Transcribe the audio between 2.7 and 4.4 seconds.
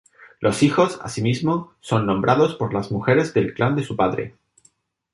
las mujeres del clan de su padre.